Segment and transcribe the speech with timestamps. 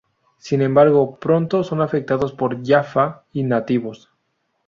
[0.39, 4.09] Sin embargo pronto son atacados por Jaffa y nativos.